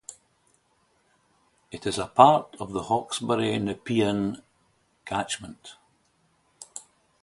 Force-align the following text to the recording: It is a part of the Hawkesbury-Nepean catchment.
It 1.71 1.85
is 1.85 1.99
a 1.99 2.07
part 2.07 2.55
of 2.59 2.71
the 2.71 2.81
Hawkesbury-Nepean 2.85 4.41
catchment. 5.05 5.75